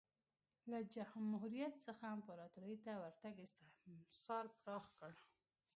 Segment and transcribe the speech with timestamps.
[0.71, 5.11] له جمهوریت څخه امپراتورۍ ته ورتګ استثمار پراخ کړ